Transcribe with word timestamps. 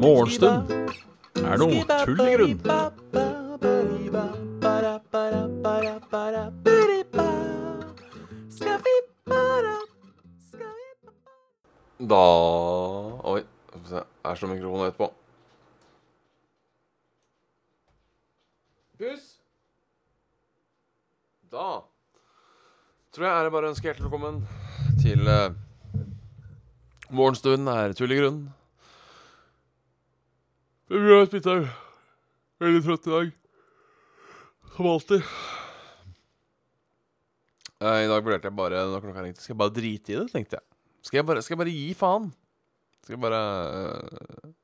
Morgenstund 0.00 0.70
er 1.44 1.58
noe 1.60 1.84
tull 2.04 2.20
i 2.24 2.54
grunn. 2.56 2.89
Bare 23.60 23.74
ønske 23.74 23.90
hjertelig 23.90 24.08
velkommen 24.08 24.36
til 25.02 25.26
uh, 25.28 25.52
Morgenstunden 27.12 27.68
er 27.68 27.92
tull 27.92 28.12
i 28.14 28.16
grunnen. 28.16 28.46
Spist 31.28 31.48
her. 31.50 31.66
Veldig 32.62 32.80
trøtt 32.86 33.08
i 33.10 33.12
dag. 33.12 33.34
Som 34.78 34.88
alltid. 34.88 35.26
Uh, 37.84 37.98
I 38.00 38.08
dag 38.08 38.24
vurderte 38.24 38.48
jeg 38.48 38.56
bare 38.56 38.80
Når 38.94 39.04
klokka 39.04 39.24
ringte, 39.26 39.44
skal 39.44 39.52
jeg 39.52 39.60
bare 39.60 39.74
drite 39.76 40.14
i 40.14 40.16
det, 40.16 40.24
tenkte 40.32 40.56
jeg. 40.56 40.64
Skal 41.04 41.20
jeg 41.20 41.28
bare, 41.28 41.42
skal 41.44 41.56
jeg 41.56 41.60
bare 41.60 41.74
gi 41.74 41.90
faen? 41.98 42.30
Skal 43.04 43.18
jeg 43.18 43.22
bare 43.26 43.42
uh, 43.74 44.54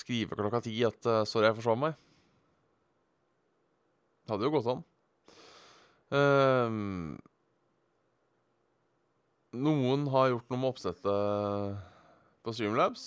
skrive 0.00 0.40
klokka 0.40 0.62
ti 0.64 0.78
at 0.88 1.12
uh, 1.12 1.26
'sorry, 1.28 1.50
jeg 1.50 1.60
forsov 1.60 1.76
meg'? 1.82 2.00
Det 4.24 4.32
hadde 4.32 4.48
jo 4.48 4.54
gått 4.56 4.72
an. 4.72 4.82
Ehm, 6.12 7.16
noen 9.56 10.06
har 10.12 10.32
gjort 10.32 10.50
noe 10.52 10.60
med 10.60 10.72
oppsettet 10.74 11.78
på 12.44 12.52
Streamlabs. 12.52 13.06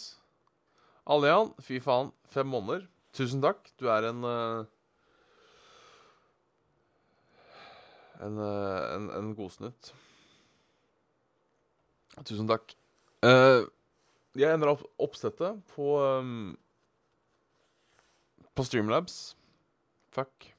Allian, 1.06 1.52
fy 1.62 1.78
faen, 1.84 2.10
fem 2.34 2.50
måneder. 2.50 2.88
Tusen 3.16 3.44
takk. 3.44 3.70
Du 3.80 3.88
er 3.94 4.10
en 4.10 4.26
uh, 4.26 4.66
en, 8.26 8.40
uh, 8.40 8.96
en, 8.96 9.08
en 9.20 9.32
godsnutt. 9.38 9.94
Tusen 12.26 12.50
takk. 12.50 12.74
Uh, 13.26 13.68
jeg 14.36 14.52
endra 14.52 14.74
opp 14.76 14.84
oppsettet 15.02 15.62
på 15.76 15.96
um, 16.02 16.56
På 18.56 18.66
Streamlabs. 18.68 19.36
Fuck. 20.16 20.55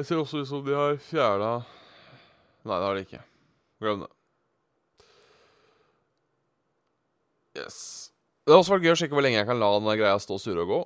Det 0.00 0.06
ser 0.08 0.16
også 0.16 0.38
ut 0.40 0.48
som 0.48 0.62
de 0.64 0.72
har 0.72 0.94
fjerna 1.04 1.58
Nei, 2.64 2.76
det 2.76 2.86
har 2.86 2.94
de 2.96 3.02
ikke. 3.04 3.18
Glem 3.84 4.00
det. 4.00 4.08
Yes. 7.60 7.76
Det 8.44 8.52
har 8.54 8.62
også 8.62 8.74
vært 8.78 8.86
gøy 8.86 8.92
å 8.94 8.96
sjekke 9.00 9.16
hvor 9.18 9.26
lenge 9.26 9.38
jeg 9.42 9.48
kan 9.48 9.60
la 9.60 9.68
den 9.76 9.90
greia 10.00 10.16
stå 10.20 10.38
og 10.38 10.42
surre 10.42 10.64
og 10.64 10.72
gå. 10.72 10.80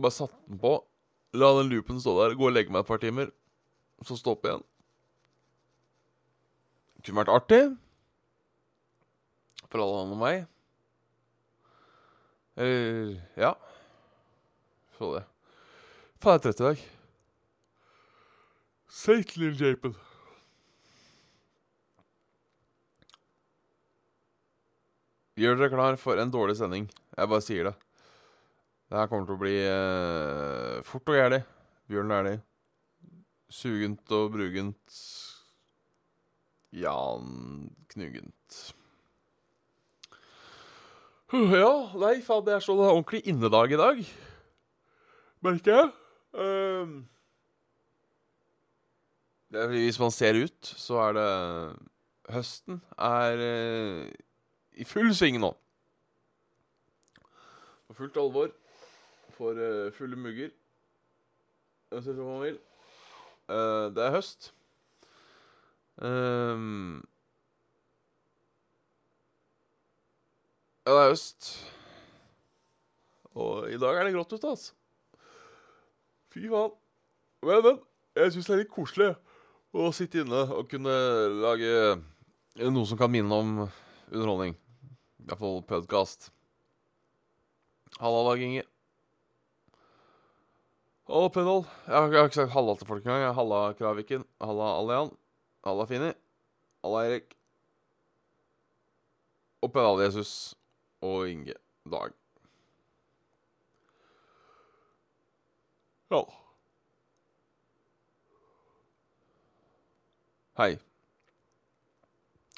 Bare 0.00 0.16
satt 0.16 0.32
den 0.48 0.60
på, 0.64 0.72
la 1.36 1.52
den 1.58 1.72
loopen 1.74 2.00
stå 2.00 2.16
der, 2.22 2.36
gå 2.40 2.48
og 2.48 2.56
legge 2.56 2.72
meg 2.72 2.84
et 2.86 2.90
par 2.90 3.04
timer, 3.04 3.32
så 4.08 4.16
stå 4.16 4.36
opp 4.36 4.48
igjen. 4.48 4.64
Kunne 7.04 7.20
vært 7.20 7.36
artig. 7.36 7.62
For 9.68 9.84
alle 9.84 10.04
andre 10.04 10.18
enn 10.18 10.24
meg. 10.24 10.44
Eller 12.56 13.18
ja. 13.48 13.56
Få 14.96 15.18
det. 15.18 15.26
Faen, 16.16 16.38
jeg 16.38 16.40
er 16.40 16.48
trøtt 16.48 16.64
i 16.64 16.72
dag. 16.72 16.88
Seigt, 18.88 19.36
lille 19.36 19.56
Japen. 19.60 19.92
Gjør 25.38 25.58
dere 25.60 25.70
klar 25.70 25.98
for 26.00 26.18
en 26.18 26.32
dårlig 26.34 26.56
sending. 26.58 26.88
Jeg 27.14 27.30
bare 27.30 27.44
sier 27.44 27.68
det. 27.68 27.74
Det 28.88 28.96
her 28.96 29.10
kommer 29.10 29.28
til 29.28 29.36
å 29.36 29.42
bli 29.42 29.54
eh, 29.60 30.78
fort 30.88 31.12
og 31.12 31.18
gærlig. 31.18 31.42
Bjørn 31.92 32.14
Dæhlie. 32.14 32.40
Sugent 33.52 34.16
og 34.16 34.32
brugent. 34.34 34.96
Jan 36.74 37.68
Knugent. 37.92 38.58
Ja, 41.28 41.70
nei, 42.00 42.18
faen, 42.24 42.44
det 42.46 42.56
er 42.56 42.64
så 42.64 42.72
ordentlig 42.80 43.20
innedag 43.28 43.72
i 43.76 43.80
dag. 43.80 44.02
Merker 45.44 45.74
jeg. 45.76 45.94
Ehm. 46.40 46.98
Hvis 49.48 49.98
man 50.00 50.10
ser 50.10 50.36
ut, 50.44 50.72
så 50.76 51.00
er 51.08 51.12
det 51.16 51.28
Høsten 52.28 52.82
er 53.00 53.40
eh, 53.40 54.08
i 54.76 54.84
full 54.84 55.14
sving 55.16 55.38
nå. 55.40 55.48
På 57.88 57.96
fullt 57.96 58.18
alvor. 58.20 58.50
For 59.32 59.56
eh, 59.56 59.92
fulle 59.96 60.16
mugger. 60.16 60.50
Hvis 61.88 62.10
man 62.20 62.42
vil. 62.42 62.58
Eh, 63.48 63.86
det 63.96 64.04
er 64.04 64.12
høst. 64.12 64.52
Um, 65.96 67.00
Ja, 70.88 70.92
det 70.94 71.00
er 71.04 71.10
høst. 71.10 71.46
Og 73.36 73.66
i 73.68 73.76
dag 73.76 73.98
er 73.98 74.06
det 74.06 74.14
grått 74.14 74.30
ute, 74.32 74.48
altså. 74.48 74.72
Fy 76.32 76.46
faen. 76.48 76.72
Men, 77.44 77.60
men. 77.66 77.80
Jeg 78.16 78.32
syns 78.32 78.48
det 78.48 78.54
er 78.54 78.62
litt 78.62 78.72
koselig 78.72 79.10
å 79.76 79.90
sitte 79.92 80.22
inne 80.22 80.44
og 80.54 80.68
kunne 80.70 80.94
lage 81.42 81.98
noe 82.58 82.88
som 82.88 82.98
kan 82.98 83.12
minne 83.12 83.34
om 83.34 83.52
underholdning. 84.08 84.56
I 85.20 85.28
hvert 85.28 85.42
fall 85.42 85.62
podkast. 85.68 86.30
Halla, 87.98 88.24
Dag 88.30 88.42
Inge. 88.42 88.64
Halla, 91.08 91.28
Pedal. 91.32 91.64
Jeg 91.86 91.96
har, 92.14 92.28
ikke 92.28 92.40
sagt 92.40 92.54
halla 92.54 92.76
til 92.78 92.88
folk 92.88 93.06
engang. 93.06 93.34
Halla, 93.36 93.60
Kraviken. 93.76 94.24
Halla, 94.44 94.72
Allian. 94.78 95.12
Halla, 95.66 95.86
Fini. 95.88 96.12
Halla, 96.84 97.04
Erik. 97.08 97.36
Og 99.64 99.72
Pedal 99.74 100.04
Jesus 100.04 100.32
og 101.04 101.28
Inge 101.28 101.56
Dag. 101.88 102.14
Ja. 106.12 106.22
Hei. 110.58 110.72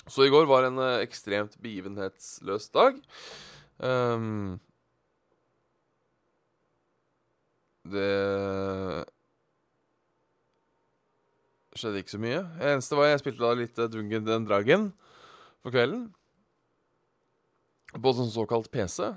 Så 0.08 0.24
i 0.24 0.30
går 0.32 0.46
var 0.48 0.64
en 0.64 0.78
eh, 0.80 1.02
ekstremt 1.04 1.58
begivenhetsløs 1.60 2.70
dag. 2.72 2.94
Um, 3.76 4.54
det 7.84 8.06
skjedde 11.76 12.00
ikke 12.00 12.14
så 12.14 12.20
mye. 12.22 12.38
Det 12.56 12.70
eneste 12.70 12.96
var 12.96 13.10
jeg 13.10 13.20
spilte 13.20 13.44
da 13.44 13.50
litt 13.58 13.82
Dungen 13.92 14.24
den 14.24 14.46
Dragen 14.48 14.86
for 15.60 15.74
kvelden. 15.74 16.06
På 18.00 18.14
sånn 18.16 18.32
såkalt 18.32 18.70
PC. 18.72 19.10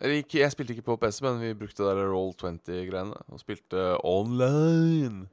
Eller 0.00 0.24
ikke, 0.24 0.40
jeg 0.40 0.56
spilte 0.56 0.74
ikke 0.74 0.88
på 0.88 0.98
PC, 1.04 1.20
men 1.22 1.38
vi 1.38 1.52
brukte 1.54 1.86
der 1.86 2.02
Roll20-greiene 2.10 3.14
og 3.30 3.44
spilte 3.44 3.92
online. 4.02 5.28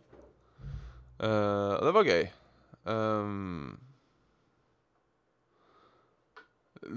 Uh, 1.17 1.81
det 1.81 1.95
var 1.97 2.05
gøy. 2.11 2.29
Ehm, 2.89 3.77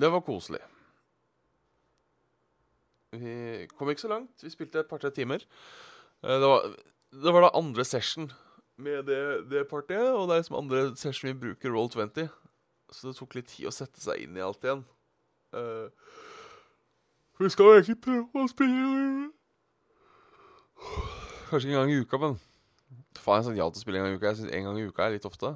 det 0.00 0.12
var 0.12 0.25
koselig. 0.25 0.61
Vi 3.12 3.67
kom 3.77 3.91
ikke 3.91 4.00
så 4.00 4.09
langt. 4.09 4.43
Vi 4.43 4.50
spilte 4.50 4.81
et 4.81 4.91
par-tre 4.91 5.11
timer. 5.11 5.44
Eh, 6.25 6.31
det, 6.41 6.49
var, 6.49 6.70
det 7.12 7.35
var 7.35 7.47
da 7.47 7.53
andre 7.55 7.85
session 7.85 8.32
med 8.76 9.05
det, 9.06 9.50
det 9.50 9.69
partiet, 9.70 10.12
og 10.14 10.29
det 10.29 10.35
er 10.35 10.43
liksom 10.43 10.56
andre 10.58 10.97
session 10.97 11.31
vi 11.31 11.41
bruker 11.47 11.70
Roll20. 11.70 12.29
Så 12.91 13.08
det 13.08 13.17
tok 13.19 13.37
litt 13.38 13.53
tid 13.53 13.69
å 13.69 13.75
sette 13.75 14.00
seg 14.03 14.25
inn 14.25 14.37
i 14.38 14.43
alt 14.44 14.64
igjen. 14.64 14.82
Uh, 15.55 15.91
vi 17.38 17.50
skal 17.50 17.69
jo 17.69 17.76
egentlig 17.76 18.00
prøve 18.03 18.43
å 18.43 18.50
spille 18.50 19.31
Kanskje 21.50 21.70
en 21.70 21.76
gang 21.76 21.93
i 21.93 22.00
uka, 22.03 22.19
men 22.19 22.35
Faen, 23.14 23.38
jeg 23.38 23.47
sa 23.47 23.53
ja 23.55 23.67
til 23.70 23.79
å 23.79 23.82
spille 23.85 24.00
en 24.00 24.06
gang 24.06 24.14
i 24.14 24.19
uka. 24.19 24.32
Jeg 24.32 24.41
synes 24.41 24.55
en 24.55 24.67
gang 24.67 24.79
i 24.79 24.87
uka 24.88 25.06
er 25.06 25.14
litt 25.14 25.29
ofte. 25.29 25.55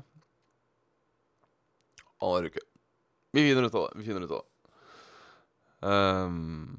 Annenhver 2.19 2.53
uke. 2.53 2.65
Vi 3.33 3.45
finner 3.45 3.69
ut 3.69 3.75
av 3.75 3.89
det. 3.89 3.99
Vi 4.01 4.07
finner 4.07 4.25
ut 4.27 4.37
av 4.37 4.43
det. 4.43 4.55
Um, 5.89 6.77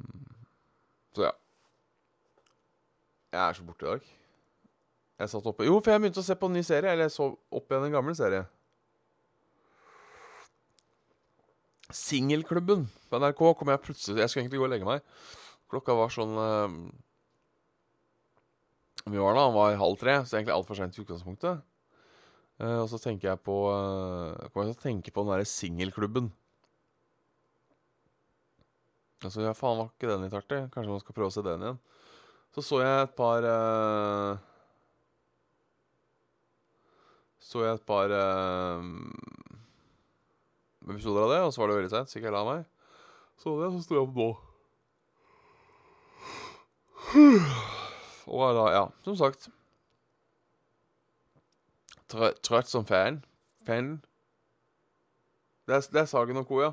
så 1.15 1.27
ja. 1.27 1.33
Jeg 3.31 3.41
er 3.45 3.57
så 3.57 3.65
borte 3.68 3.86
i 3.86 3.89
dag. 3.89 4.07
Jeg 5.19 5.31
satt 5.33 5.47
oppe 5.51 5.68
Jo, 5.68 5.77
for 5.83 5.91
jeg 5.91 6.01
begynte 6.01 6.21
å 6.24 6.25
se 6.25 6.36
på 6.39 6.47
en 6.50 6.57
ny 6.57 6.63
serie. 6.65 6.91
Eller 6.91 7.07
jeg 7.07 7.15
så 7.18 7.30
opp 7.30 7.69
igjen 7.69 7.89
en 7.89 7.97
gammel 8.00 8.18
serie. 8.18 8.45
Singelklubben 11.95 12.85
på 13.09 13.18
NRK 13.18 13.39
kom 13.57 13.71
jeg 13.74 13.81
plutselig 13.81 14.21
Jeg 14.21 14.30
skulle 14.30 14.44
egentlig 14.44 14.59
gå 14.62 14.68
og 14.68 14.74
legge 14.75 14.89
meg. 14.89 15.06
Klokka 15.69 15.95
var 15.97 16.13
sånn 16.13 16.35
eh, 16.38 16.75
Vi 19.09 19.18
var 19.18 19.38
da, 19.38 19.47
han 19.47 19.56
var 19.56 19.80
halv 19.81 19.97
tre, 20.01 20.19
så 20.25 20.38
egentlig 20.38 20.53
altfor 20.53 20.77
seint 20.77 20.97
i 20.97 21.01
utgangspunktet. 21.01 21.63
Eh, 22.59 22.79
og 22.81 22.89
så 22.91 23.00
tenker 23.00 23.31
jeg 23.31 23.39
på 23.45 23.56
uh, 23.71 24.35
Kommer 24.51 24.67
jeg 24.67 24.75
til 24.75 24.79
å 24.79 24.83
tenke 24.83 25.13
på 25.15 25.23
den 25.23 25.31
derre 25.31 25.47
singelklubben. 25.47 26.27
Altså, 29.23 29.44
ja, 29.44 29.53
faen, 29.56 29.79
var 29.79 29.91
ikke 29.91 30.09
den 30.11 30.25
litt 30.25 30.35
artig? 30.35 30.65
Kanskje 30.73 30.91
man 30.91 31.01
skal 31.03 31.15
prøve 31.15 31.31
å 31.31 31.35
se 31.35 31.44
den 31.45 31.63
igjen. 31.63 31.79
Så 32.56 32.63
så 32.65 32.79
jeg 32.81 33.03
et 33.03 33.13
par 33.15 33.45
uh, 33.45 34.39
Så 37.39 37.63
jeg 37.63 37.77
et 37.77 37.85
par 37.88 38.11
uh, 38.11 38.83
episoder 40.89 41.23
av 41.23 41.31
det, 41.31 41.39
og 41.45 41.53
så 41.53 41.61
var 41.61 41.71
det 41.71 41.79
veldig 41.79 41.94
seint, 41.94 42.11
så 42.11 42.19
ikke 42.19 42.27
jeg 42.27 42.35
la 42.35 42.44
meg. 42.47 42.67
Så 43.39 43.56
det, 43.61 43.71
så 43.71 43.85
sto 43.85 43.95
jeg 43.95 44.03
opp 44.03 44.19
nå. 44.19 44.29
Og 48.29 48.44
da, 48.57 48.65
ja, 48.75 48.83
som 49.06 49.15
sagt 49.17 49.47
trø 52.09 52.31
Trøtt 52.45 52.69
som 52.71 52.85
fan. 52.88 53.21
Fan. 53.67 54.00
Det 55.69 55.77
er, 55.94 56.06
Sagen 56.09 56.41
og 56.41 56.47
Co., 56.50 56.61
ja. 56.63 56.71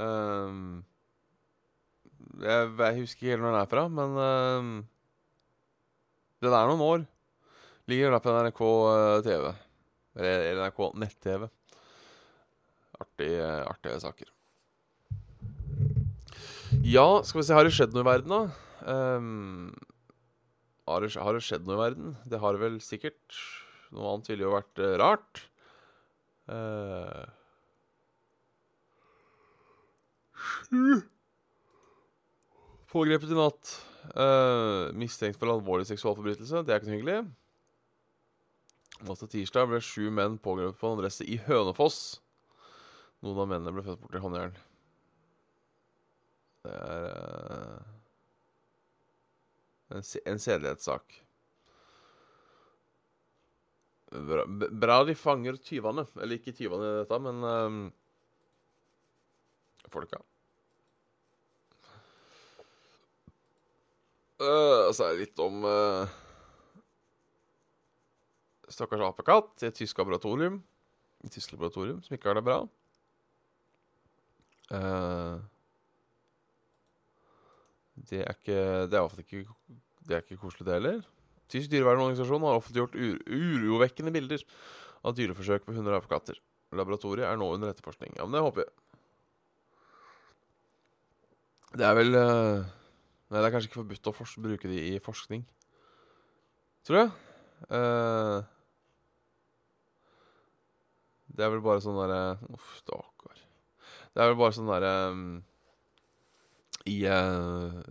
Um, 0.00 0.84
jeg, 2.40 2.70
jeg, 2.78 3.00
husker 3.00 3.20
ikke 3.20 3.34
helt 3.34 3.42
når 3.42 3.52
den 3.52 3.60
er 3.60 3.68
fra, 3.68 3.82
men 3.92 4.16
um, 4.16 4.70
den 6.40 6.56
er 6.56 6.70
noen 6.70 6.84
år. 6.86 7.06
Ligger 7.90 8.14
der 8.14 8.24
på 8.24 8.36
NRK 8.46 8.62
uh, 8.64 9.20
TV. 9.26 9.50
Eller 10.16 10.62
NRK 10.62 10.80
nett-TV. 11.02 11.48
Artige, 13.00 13.48
artige 13.68 14.00
saker. 14.00 14.32
Ja, 16.86 17.22
skal 17.26 17.40
vi 17.40 17.46
se 17.46 17.56
Har 17.56 17.66
det 17.66 17.74
skjedd 17.74 17.94
noe 17.96 18.04
i 18.04 18.08
verden, 18.08 18.32
da? 18.32 18.40
Um, 18.88 19.72
har, 20.88 21.04
det, 21.04 21.12
har, 21.20 21.36
det, 21.36 21.44
skjedd 21.44 21.66
noe 21.68 21.76
i 21.76 21.82
verden? 21.82 22.14
Det 22.24 22.40
har 22.40 22.56
det 22.56 22.62
vel 22.62 22.78
sikkert. 22.84 23.40
Noe 23.90 24.14
annet 24.14 24.30
ville 24.30 24.46
jo 24.46 24.54
vært 24.54 24.82
uh, 24.82 24.94
rart. 25.00 25.42
Uh, 26.50 27.26
Pågrepet 32.90 33.30
i 33.30 33.38
natt. 33.38 33.76
Uh, 34.14 34.90
mistenkt 34.98 35.38
for 35.38 35.52
alvorlig 35.52 35.86
seksualforbrytelse. 35.90 36.64
Det 36.64 36.74
er 36.74 36.80
ikke 36.80 36.90
noe 36.90 36.98
hyggelig. 36.98 37.20
Natt 39.06 39.22
til 39.22 39.30
tirsdag 39.36 39.70
ble 39.70 39.80
sju 39.84 40.10
menn 40.12 40.38
pågrepet 40.42 40.80
på 40.80 40.90
en 40.90 40.98
adresse 40.98 41.26
i 41.26 41.38
Hønefoss. 41.46 42.20
Noen 43.24 43.42
av 43.44 43.48
mennene 43.50 43.74
ble 43.76 43.84
født 43.86 44.02
bort 44.02 44.16
i 44.16 44.22
håndjern. 44.24 44.58
Det 46.64 46.76
er 46.76 47.06
uh, 47.08 47.80
en, 49.96 50.04
en 50.04 50.42
sedelighetssak. 50.42 51.20
Bra, 54.10 54.42
bra, 54.46 54.96
de 55.06 55.14
fanger 55.14 55.58
tyvene. 55.62 56.04
Eller 56.18 56.40
ikke 56.40 56.54
tyvene 56.56 56.96
dette, 57.00 57.18
men 57.22 57.44
um, 57.46 57.78
folka. 59.92 60.18
Uh, 64.40 64.88
så 64.96 65.04
er 65.04 65.14
det 65.14 65.26
litt 65.26 65.40
om 65.44 65.62
uh, 65.68 66.10
stakkars 68.72 69.04
apekatt 69.10 69.62
i 69.62 69.68
et 69.68 69.78
tysk 69.78 70.00
laboratorium. 70.00 70.58
Et 71.22 71.32
tysk 71.34 71.52
laboratorium 71.54 72.00
som 72.02 72.16
ikke 72.16 72.32
har 72.32 72.40
det 72.40 72.46
bra. 72.48 72.58
Uh, 74.70 75.38
det 78.10 78.22
er 78.24 78.32
ikke 78.32 78.58
Det 78.88 78.94
er 78.94 79.00
iallfall 79.02 79.24
ikke 79.24 79.44
ikke 80.18 80.40
koselig, 80.40 80.66
det 80.66 80.78
heller. 80.78 81.02
Tysk 81.50 81.72
dyrevernorganisasjon 81.72 82.44
har 82.46 82.58
offentliggjort 82.60 82.94
ur 82.94 83.16
urovekkende 83.26 84.12
bilder 84.14 84.44
av 85.06 85.16
dyreforsøk 85.18 85.64
på 85.66 85.74
hunder 85.74 85.96
og 85.96 86.04
apekatter. 86.04 86.38
Laboratoriet 86.76 87.26
er 87.26 87.38
nå 87.40 87.48
under 87.56 87.72
etterforskning. 87.72 88.14
Ja, 88.18 88.26
men 88.26 88.36
det 88.36 88.44
håper 88.44 88.62
jeg. 88.62 88.72
Det 91.80 91.86
er 91.86 91.96
vel 91.98 92.14
uh, 92.18 92.68
Nei, 93.30 93.38
det 93.38 93.46
er 93.46 93.52
kanskje 93.54 93.70
ikke 93.70 93.78
forbudt 93.84 94.08
å 94.10 94.14
bruke 94.42 94.70
de 94.70 94.78
i 94.90 94.94
forskning. 95.02 95.44
Tror 96.86 96.98
jeg. 96.98 97.10
Uh, 97.70 98.42
det 101.30 101.46
er 101.46 101.52
vel 101.52 101.62
bare 101.62 101.82
sånn 101.84 101.98
derre 101.98 102.22
Uff, 102.50 102.72
stakkar. 102.80 103.42
Det 104.10 104.22
er 104.22 104.32
vel 104.32 104.40
bare 104.40 104.56
sånn 104.56 104.70
derre 104.70 104.94
um, 105.14 105.26
I 106.90 106.96
uh, 107.06 107.82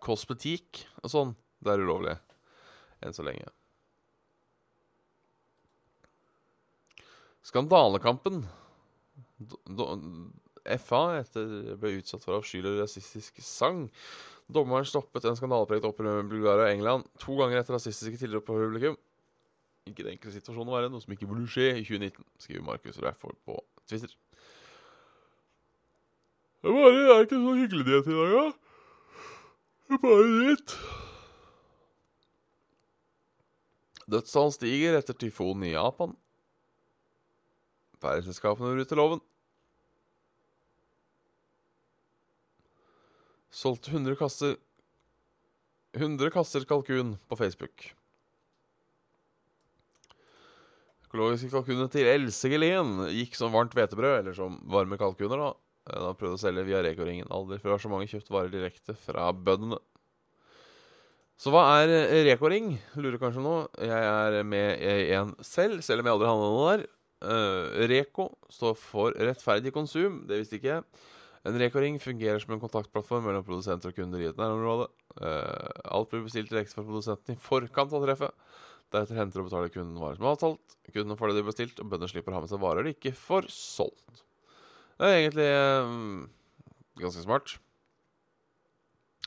kosmetikk 0.00 0.84
og 1.00 1.12
sånn. 1.12 1.36
Det 1.60 1.72
er 1.72 1.84
ulovlig 1.84 2.18
enn 3.04 3.16
så 3.16 3.24
lenge. 3.26 3.48
Skandalekampen. 7.46 8.44
FA 10.80 11.02
etter 11.18 11.76
ble 11.80 11.96
utsatt 11.98 12.24
for 12.26 12.36
avskyelig 12.36 12.76
rasistisk 12.82 13.40
sang. 13.44 13.86
Dommeren 14.50 14.88
stoppet 14.88 15.24
en 15.24 15.38
skandalepreget 15.38 15.86
opprør 15.88 16.20
med 16.20 16.32
Bulgaria 16.32 16.68
og 16.68 16.74
England 16.74 17.06
to 17.22 17.36
ganger 17.38 17.60
etter 17.60 17.76
rasistiske 17.78 18.20
tilrop 18.20 18.48
på 18.48 18.58
publikum. 18.58 18.98
Ikke 19.88 20.04
den 20.04 20.14
enkle 20.16 20.32
situasjonen 20.34 20.70
å 20.70 20.76
være, 20.76 20.90
noe 20.92 21.02
som 21.02 21.14
ikke 21.14 21.28
burde 21.30 21.48
skje 21.50 21.70
i 21.78 21.84
2019, 21.86 22.24
skriver 22.44 22.66
Markus 22.66 23.00
Reifold 23.00 23.38
på 23.48 23.56
Twitter. 23.88 24.12
Det 26.60 26.74
bare, 26.76 26.90
det 26.92 27.14
er 27.14 27.22
ikke 27.24 27.40
så 27.40 27.54
hyggelig 27.56 27.86
nyhet 27.86 28.10
i 28.10 28.18
dag, 28.18 28.34
da. 28.34 28.42
Er 29.90 30.02
bare 30.02 30.26
dritt. 30.34 30.74
Dødstall 34.10 34.50
stiger 34.54 34.98
etter 34.98 35.14
tyfonen 35.14 35.68
i 35.68 35.74
Japan. 35.74 36.16
Færreselskapene 38.00 38.74
bryter 38.74 38.98
loven. 38.98 39.22
Solgte 43.50 43.92
100 43.92 44.16
kasser 44.18 44.58
100 45.98 46.30
kasser 46.30 46.64
kalkun 46.70 47.16
på 47.28 47.36
Facebook. 47.38 47.90
Økologiske 51.08 51.50
kalkuner 51.50 51.88
til 51.90 52.06
Else 52.06 52.46
Gelén 52.52 52.92
gikk 53.10 53.34
som 53.34 53.50
varmt 53.50 53.74
hvetebrød, 53.74 54.20
eller 54.20 54.36
som 54.36 54.60
varme 54.70 54.98
kalkuner, 54.98 55.42
da. 55.42 55.50
Da 55.90 56.04
har 56.06 56.18
prøvd 56.18 56.36
å 56.36 56.38
selge 56.38 56.62
via 56.68 56.82
Reko-ringen. 56.86 57.26
Aldri 57.34 57.58
før 57.58 57.74
har 57.74 57.82
så 57.82 57.90
mange 57.90 58.06
kjøpt 58.06 58.30
varer 58.30 58.52
direkte 58.52 58.94
fra 58.94 59.32
bøndene. 59.34 59.80
Så 61.40 61.48
hva 61.48 61.62
er 61.80 61.90
Reko-ring? 62.26 62.74
Lurer 63.00 63.16
kanskje 63.20 63.40
nå. 63.40 63.54
Jeg 63.80 64.08
er 64.08 64.42
med 64.44 64.82
i 64.84 65.14
en 65.16 65.30
selv, 65.40 65.78
selv 65.80 66.02
om 66.02 66.10
jeg 66.10 66.16
aldri 66.18 66.28
handla 66.28 66.48
noe 66.52 66.66
der. 66.74 66.82
Uh, 67.20 67.86
Reko 67.88 68.26
står 68.52 68.76
for 68.76 69.16
rettferdig 69.16 69.72
konsum. 69.72 70.18
Det 70.28 70.42
visste 70.42 70.58
ikke 70.58 70.68
jeg. 70.74 70.84
En 71.48 71.56
Reko-ring 71.56 71.96
fungerer 72.02 72.42
som 72.42 72.52
en 72.52 72.60
kontaktplattform 72.60 73.24
mellom 73.24 73.46
produsenter 73.46 73.88
og 73.88 73.96
kunder 73.96 74.20
i 74.20 74.28
et 74.28 74.40
nærområde. 74.40 74.90
Uh, 75.16 75.80
alt 75.96 76.12
blir 76.12 76.26
bestilt 76.26 76.52
direkte 76.52 76.76
fra 76.76 76.84
produsenten 76.84 77.32
i 77.32 77.40
forkant 77.40 77.96
av 77.96 78.04
treffet. 78.04 78.36
Deretter 78.92 79.22
henter 79.22 79.40
og 79.40 79.48
betaler 79.48 79.72
kunden 79.72 79.96
varer 80.02 80.20
som 80.20 80.28
avtalt. 80.28 80.76
Kunden 80.92 81.16
får 81.16 81.30
det 81.30 81.38
de 81.38 81.44
har 81.46 81.50
bestilt, 81.54 81.80
og 81.80 81.88
bøndene 81.88 82.12
slipper 82.12 82.34
å 82.34 82.36
ha 82.36 82.44
med 82.44 82.52
seg 82.52 82.60
varer 82.60 82.84
de 82.84 82.92
ikke 82.98 83.16
får 83.16 83.48
solgt. 83.54 84.26
Det 85.00 85.08
er 85.08 85.22
egentlig 85.22 85.50
um, 85.88 86.24
ganske 87.00 87.24
smart. 87.24 87.56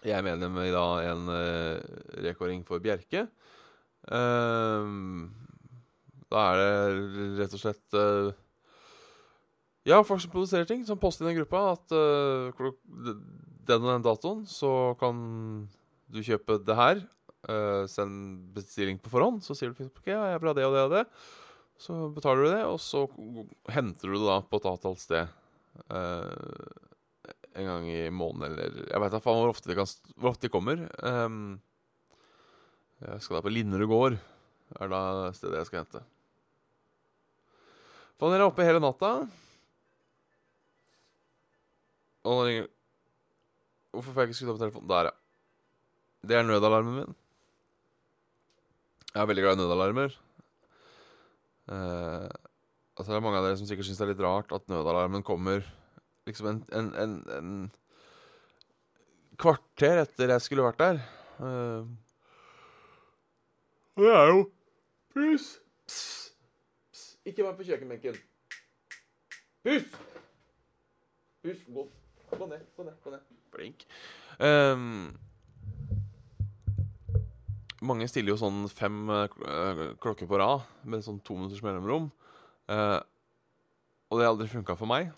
Jeg 0.03 0.25
mener 0.25 0.51
med 0.51 0.73
da 0.75 0.85
en 1.11 1.29
uh, 1.31 1.79
Reko-ring 2.25 2.63
for 2.67 2.83
Bjerke. 2.83 3.27
Uh, 4.03 5.27
da 6.33 6.47
er 6.51 6.59
det 6.59 7.27
rett 7.39 7.55
og 7.55 7.61
slett 7.61 7.95
uh, 7.95 8.33
ja, 9.87 9.99
folk 10.07 10.21
som 10.23 10.31
produserer 10.31 10.67
ting, 10.67 10.83
som 10.87 10.99
poster 10.99 11.25
i 11.25 11.31
den 11.31 11.41
gruppa 11.41 11.73
at 11.73 11.95
uh, 11.95 12.71
den 13.67 13.83
og 13.83 13.89
den 13.89 14.05
datoen 14.05 14.45
så 14.47 14.93
kan 14.99 15.17
du 16.07 16.23
kjøpe 16.23 16.59
det 16.63 16.77
her. 16.77 17.03
Uh, 17.43 17.83
send 17.91 18.53
bestilling 18.55 18.99
på 19.03 19.11
forhånd. 19.11 19.41
Så 19.43 19.57
sier 19.57 19.73
du 19.73 19.83
ok, 19.89 20.07
ja, 20.07 20.21
jeg 20.31 20.39
vil 20.39 20.51
ha 20.51 20.55
det 20.55 20.67
og 20.67 20.77
det 20.77 20.85
og 20.87 20.95
det. 20.95 21.03
Så 21.83 21.97
betaler 22.15 22.45
du 22.45 22.49
det, 22.53 22.63
og 22.69 22.79
så 22.79 23.03
henter 23.73 24.07
du 24.07 24.15
det 24.15 24.27
da 24.29 24.39
på 24.47 24.61
et 24.61 24.69
avtalt 24.71 25.03
sted. 25.03 25.33
Uh, 25.91 26.92
en 27.53 27.69
gang 27.69 27.85
i 27.89 28.09
måneden 28.09 28.49
eller 28.49 28.81
Jeg 28.87 29.01
veit 29.03 29.13
da 29.13 29.21
faen 29.21 29.39
hvor 29.41 29.53
ofte 29.53 29.69
de, 29.69 29.77
kan, 29.77 29.89
hvor 30.17 30.33
ofte 30.33 30.47
de 30.47 30.53
kommer. 30.53 30.83
Um, 31.05 31.59
jeg 33.03 33.21
skal 33.21 33.37
da 33.37 33.43
på 33.45 33.53
Linderud 33.53 33.89
gård. 33.91 34.19
Er 34.81 34.89
da 34.89 35.01
stedet 35.37 35.59
jeg 35.61 35.69
skal 35.69 35.83
hente. 35.83 36.03
Faen, 38.17 38.31
dere 38.33 38.45
er 38.45 38.49
oppe 38.49 38.65
hele 38.65 38.81
natta. 38.81 39.15
Og 42.23 42.39
nå 42.39 42.47
ringer 42.47 42.71
Hvorfor 43.93 44.15
får 44.15 44.23
jeg 44.23 44.31
ikke 44.31 44.37
skrudd 44.39 44.55
av 44.55 44.61
telefonen? 44.63 44.89
Der, 44.89 45.07
ja. 45.11 45.13
Det 46.25 46.37
er 46.39 46.45
nødalarmen 46.47 46.95
min. 46.97 47.15
Jeg 49.11 49.21
er 49.21 49.27
veldig 49.29 49.43
glad 49.43 49.59
i 49.59 49.59
nødalarmer. 49.59 50.15
Uh, 51.69 52.25
altså 52.97 53.11
Det 53.11 53.17
er 53.19 53.25
mange 53.27 53.37
av 53.37 53.45
dere 53.45 53.59
som 53.59 53.69
sikkert 53.69 53.85
syns 53.85 54.01
det 54.01 54.07
er 54.07 54.11
litt 54.15 54.23
rart 54.25 54.55
at 54.55 54.65
nødalarmen 54.71 55.21
kommer 55.27 55.61
liksom 56.27 56.47
en, 56.49 56.63
en, 56.71 56.89
en, 56.95 57.15
en 57.37 57.71
kvarter 59.39 60.03
etter 60.03 60.33
jeg 60.35 60.45
skulle 60.45 60.65
vært 60.65 60.81
der. 60.81 61.01
Uh, 61.39 61.83
og 63.93 64.05
det 64.05 64.13
er 64.17 64.27
jo 64.31 64.43
Pus! 65.13 65.49
Ikke 67.25 67.43
vær 67.45 67.53
på 67.55 67.65
kjøkkenbenken. 67.67 68.15
Pus! 69.63 69.85
Pus. 71.43 71.59
Gå, 71.67 71.83
gå 72.31 72.47
ned, 72.49 72.63
gå 72.75 72.83
ned, 72.87 72.95
gå 73.03 73.13
ned. 73.13 73.19
Blink. 73.53 73.85
Um, 74.41 75.13
mange 77.85 78.07
stiller 78.09 78.33
jo 78.33 78.39
sånn 78.41 78.63
fem 78.71 79.05
eh, 79.11 79.37
eh, 79.53 79.81
klokker 80.01 80.27
på 80.29 80.39
rad 80.39 80.63
med 80.87 81.03
sånn 81.05 81.21
to 81.21 81.37
minutters 81.37 81.61
mellomrom. 81.65 82.09
Uh, 82.71 82.99
og 84.09 84.17
det 84.17 84.25
har 84.25 84.33
aldri 84.33 84.49
funka 84.49 84.75
for 84.79 84.89
meg. 84.89 85.11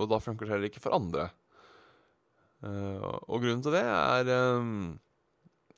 Og 0.00 0.08
da 0.08 0.18
funker 0.22 0.46
det 0.46 0.54
heller 0.54 0.70
ikke 0.70 0.82
for 0.82 0.96
andre. 0.96 1.28
Eh, 2.64 3.04
og 3.04 3.40
grunnen 3.40 3.62
til 3.64 3.74
det 3.76 3.84
er 3.84 4.30
ehm, 4.34 4.96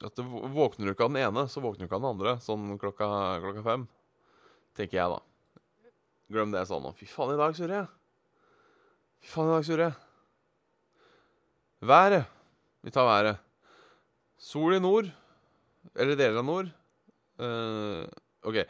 at 0.02 0.16
det 0.18 0.24
våkner 0.26 0.88
du 0.88 0.94
ikke 0.94 1.06
av 1.06 1.12
den 1.14 1.22
ene, 1.22 1.44
så 1.50 1.62
våkner 1.62 1.84
du 1.84 1.88
ikke 1.88 1.98
av 1.98 2.04
den 2.04 2.12
andre 2.14 2.36
sånn 2.42 2.78
klokka, 2.80 3.08
klokka 3.42 3.64
fem. 3.66 3.86
Tenker 4.78 4.98
jeg, 4.98 5.16
da. 5.18 5.62
Glem 6.32 6.54
det 6.54 6.62
jeg 6.62 6.70
sa 6.70 6.78
nå. 6.82 6.94
Fy 6.98 7.08
faen, 7.10 7.34
i 7.34 7.40
dag 7.40 7.54
surrer 7.58 7.82
jeg. 7.82 7.90
Fy 9.22 9.32
faen, 9.34 9.50
i 9.50 9.56
dag 9.56 9.66
surrer 9.68 9.84
jeg. 9.90 9.98
Været. 11.92 12.30
Vi 12.82 12.94
tar 12.94 13.06
været. 13.06 13.42
Sol 14.38 14.74
i 14.74 14.80
nord. 14.82 15.10
Eller 15.94 16.18
deler 16.18 16.40
av 16.40 16.46
nord. 16.46 16.70
Uh, 17.42 18.06
OK. 18.46 18.62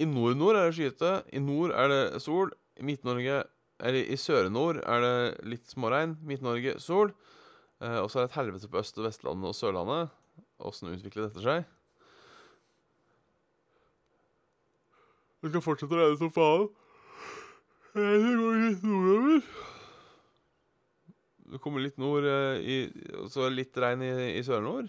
I 0.00 0.08
nord-nord 0.08 0.58
er 0.58 0.68
det 0.68 0.76
skyete. 0.76 1.12
I 1.32 1.40
nord 1.40 1.72
er 1.76 1.92
det 1.92 2.00
sol. 2.24 2.52
I 2.76 2.84
Midt-Norge 2.84 3.44
Eller 3.84 4.08
i 4.08 4.16
Søre-Nord 4.16 4.78
er 4.88 5.02
det 5.04 5.16
litt 5.52 5.66
småregn. 5.68 6.14
Midt-Norge 6.24 6.78
sol. 6.80 7.10
Eh, 7.82 7.98
og 8.00 8.08
så 8.08 8.20
er 8.22 8.26
det 8.26 8.30
et 8.32 8.38
helvete 8.40 8.70
på 8.72 8.80
Øst- 8.80 8.96
og 8.98 9.04
Vestlandet 9.08 9.50
og 9.50 9.56
Sørlandet. 9.58 10.14
Åssen 10.64 10.88
utvikler 10.94 11.26
dette 11.26 11.42
seg? 11.44 11.66
Det 15.44 15.52
skal 15.52 15.62
fortsette 15.64 15.94
å 15.94 16.00
regne 16.00 16.18
som 16.18 16.32
faen. 16.34 16.68
Det 17.96 18.06
går 18.40 18.56
litt 18.64 18.82
nordover. 18.84 19.44
Det 21.46 21.60
kommer 21.62 21.84
litt 21.84 22.00
nord 22.02 22.26
eh, 22.26 22.56
i 22.58 22.76
Og 23.20 23.28
så 23.30 23.46
litt 23.52 23.76
regn 23.78 24.02
i, 24.02 24.10
i 24.40 24.42
Sør-Nord. 24.44 24.88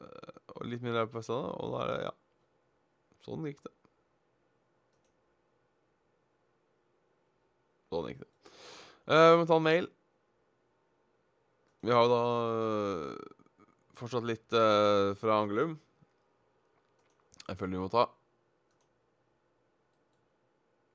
eh, 0.00 0.38
Og 0.56 0.64
litt 0.70 0.82
mindre 0.86 1.04
på 1.10 1.18
Vestlandet. 1.18 1.52
Og 1.60 1.74
da 1.74 1.82
er 1.84 1.92
det 1.96 2.00
Ja. 2.06 2.14
Sånn 3.26 3.44
gikk 3.44 3.60
det. 3.66 3.74
Sånn 7.90 8.08
gikk 8.12 8.22
det. 8.22 8.30
Uh, 9.10 9.32
Vi 9.32 9.40
må 9.40 9.46
ta 9.48 9.58
en 9.58 9.66
mail. 9.66 9.90
Vi 11.80 11.92
har 11.94 12.06
jo 12.06 12.12
da 12.12 12.24
uh, 12.54 13.60
fortsatt 13.98 14.26
litt 14.28 14.54
uh, 14.54 15.12
fra 15.18 15.40
Angelum. 15.42 15.76
Jeg 17.48 17.58
føler 17.58 17.76
vi 17.76 17.82
må 17.82 17.90
ta. 17.90 18.06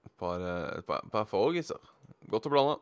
Et 0.06 0.14
par, 0.16 1.26
få, 1.28 1.48
gisser. 1.58 1.90
Godt 2.32 2.48
og 2.48 2.54
blanda. 2.56 2.78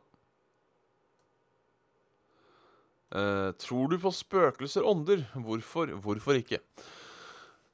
Uh, 3.13 3.49
tror 3.61 3.89
du 3.89 3.97
på 4.01 4.11
spøkelser, 4.13 4.85
ånder? 4.85 5.25
Hvorfor? 5.33 5.95
Hvorfor 6.05 6.37
ikke? 6.37 6.61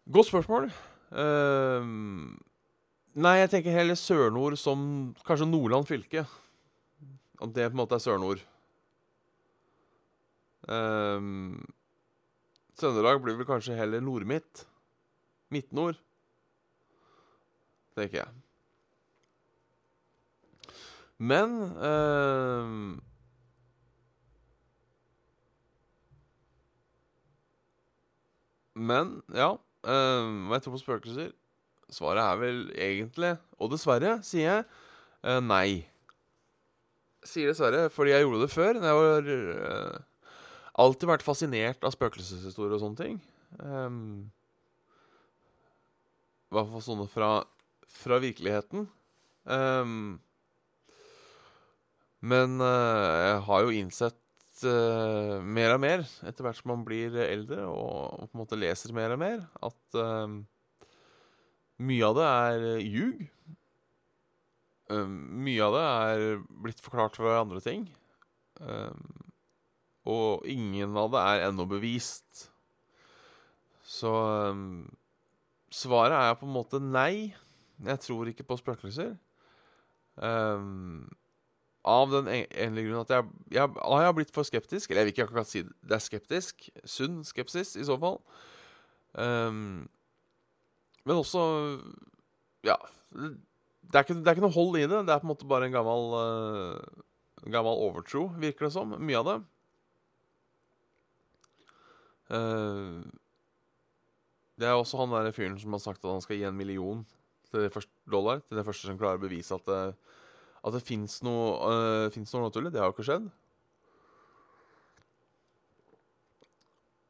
Godt 0.10 0.32
spørsmål. 0.32 0.72
Eh, 1.10 1.86
nei, 3.20 3.40
jeg 3.42 3.52
tenker 3.54 3.76
heller 3.76 3.98
Sør-Nord 4.00 4.56
som 4.60 4.80
kanskje 5.28 5.48
Nordland 5.50 5.88
fylke. 5.90 6.26
At 7.40 7.54
det 7.56 7.70
på 7.70 7.76
en 7.76 7.82
måte 7.82 7.98
er 7.98 8.04
Sør-Nord. 8.04 8.42
Um, 10.70 11.60
Trøndelag 12.80 13.22
blir 13.24 13.40
vel 13.40 13.48
kanskje 13.48 13.78
heller 13.78 14.04
Nord-Midt. 14.04 14.66
Midt-Nord. 15.50 16.00
Tenker 17.98 18.24
jeg. 18.24 18.30
Men 21.20 21.56
um, 21.76 23.02
Men, 28.80 29.18
ja 29.36 29.58
Um, 29.84 30.52
jeg 30.52 30.62
tror 30.62 30.72
på 30.72 30.78
spøkelser? 30.78 31.30
Svaret 31.94 32.22
er 32.24 32.42
vel 32.42 32.60
egentlig, 32.78 33.34
og 33.58 33.72
dessverre, 33.74 34.20
sier 34.26 34.46
jeg, 34.46 34.68
uh, 35.26 35.40
nei. 35.42 35.82
Sier 37.26 37.52
dessverre, 37.52 37.88
fordi 37.94 38.14
jeg 38.14 38.26
gjorde 38.26 38.44
det 38.46 38.54
før. 38.54 38.80
Jeg 38.80 39.00
har 39.00 39.34
uh, 39.34 40.06
Alltid 40.80 41.10
vært 41.10 41.26
fascinert 41.26 41.84
av 41.84 41.92
spøkelseshistorier 41.92 42.78
og 42.78 42.84
sånne 42.84 43.00
ting. 43.02 43.16
Um, 43.60 44.30
I 46.48 46.56
hvert 46.56 46.72
fall 46.72 46.86
sånne 46.86 47.08
fra, 47.12 47.32
fra 47.92 48.20
virkeligheten. 48.24 48.86
Um, 49.44 50.20
men 52.20 52.60
uh, 52.64 53.18
jeg 53.26 53.44
har 53.50 53.66
jo 53.66 53.76
innsett 53.76 54.64
uh, 54.68 55.40
mer 55.44 55.76
og 55.76 55.84
mer 55.84 56.06
etter 56.28 56.46
hvert 56.46 56.60
som 56.60 56.72
man 56.72 56.86
blir 56.88 57.16
eldre 57.26 57.66
og, 57.68 58.24
og 58.24 58.30
på 58.30 58.38
en 58.38 58.44
måte 58.44 58.60
leser 58.60 58.96
mer 58.96 59.16
og 59.16 59.22
mer, 59.22 59.44
at 59.66 60.00
eh, 60.00 60.40
mye 61.80 62.06
av 62.10 62.18
det 62.18 62.28
er 62.28 62.68
ljug. 62.84 63.26
Eh, 64.90 65.08
mye 65.48 65.66
av 65.66 65.76
det 65.78 65.84
er 65.88 66.24
blitt 66.66 66.82
forklart 66.84 67.20
for 67.20 67.32
andre 67.38 67.62
ting. 67.64 67.88
Eh, 68.60 69.04
og 70.10 70.48
ingen 70.50 70.96
av 70.98 71.12
det 71.14 71.22
er 71.34 71.46
ennå 71.50 71.68
bevist. 71.70 72.50
Så 73.86 74.12
eh, 74.50 74.64
svaret 75.74 76.18
er 76.18 76.38
på 76.40 76.48
en 76.50 76.56
måte 76.58 76.82
nei. 76.84 77.34
Jeg 77.86 78.04
tror 78.04 78.28
ikke 78.28 78.44
på 78.48 78.58
spøkelser. 78.60 79.14
Um, 80.20 81.06
av 81.88 82.10
den 82.12 82.28
en- 82.28 82.50
enkle 82.66 82.82
grunn 82.84 83.06
at 83.06 83.12
jeg, 83.14 83.28
jeg, 83.56 83.70
jeg 83.80 84.08
har 84.10 84.16
blitt 84.18 84.34
for 84.36 84.44
skeptisk. 84.44 84.90
Eller 84.92 85.06
jeg 85.06 85.08
vil 85.08 85.14
ikke 85.14 85.28
akkurat 85.30 85.48
si 85.48 85.62
det. 85.64 85.72
Det 85.88 85.96
er 85.96 86.04
skeptisk. 86.04 86.66
Sunn 86.84 87.22
skepsis, 87.24 87.78
i 87.80 87.86
så 87.88 87.96
fall. 88.02 88.20
Um, 89.16 89.88
men 91.10 91.18
også 91.18 91.44
Ja. 92.68 92.78
Det 93.10 93.98
er, 93.98 94.04
ikke, 94.06 94.20
det 94.22 94.28
er 94.30 94.36
ikke 94.38 94.46
noe 94.46 94.54
hold 94.54 94.76
i 94.78 94.86
det. 94.86 95.00
Det 95.08 95.14
er 95.14 95.22
på 95.22 95.26
en 95.26 95.32
måte 95.32 95.48
bare 95.50 95.66
en 95.66 95.74
gammel 95.74 96.12
uh, 96.14 97.06
Gammel 97.50 97.80
overtro, 97.88 98.28
virker 98.38 98.68
det 98.68 98.76
som. 98.76 98.92
Mye 99.00 99.18
av 99.18 99.30
det. 99.30 99.38
Uh, 102.30 103.02
det 104.60 104.68
er 104.70 104.76
også 104.78 105.00
han 105.00 105.16
der 105.16 105.32
fyren 105.34 105.58
som 105.58 105.74
har 105.74 105.82
sagt 105.82 106.04
at 106.04 106.12
han 106.12 106.22
skal 106.22 106.38
gi 106.38 106.46
en 106.46 106.58
million 106.58 107.02
til 107.50 107.64
det 107.66 107.72
første 107.74 108.12
dollar 108.12 108.44
til 108.44 108.60
det 108.60 108.66
første 108.68 108.86
som 108.86 109.00
klarer 109.00 109.18
å 109.18 109.24
bevise 109.24 109.56
at 109.56 109.66
det, 109.66 109.82
at 110.62 110.76
det 110.76 110.84
fins 110.86 111.22
noe, 111.26 111.56
uh, 111.66 112.20
noe 112.20 112.46
naturlig. 112.46 112.76
Det 112.76 112.84
har 112.84 112.92
jo 112.92 112.98
ikke 112.98 113.08
skjedd. 113.10 113.30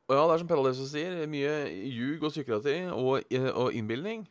Og 0.09 0.15
ja, 0.17 0.25
det 0.25 0.33
er 0.33 0.41
som 0.41 0.49
Pelle 0.49 0.73
sier, 0.73 1.19
mye 1.29 1.53
ljug 1.93 2.25
og 2.25 2.33
psykiatri 2.33 2.79
og, 2.89 3.29
eh, 3.29 3.49
og 3.53 3.75
innbilning. 3.77 4.25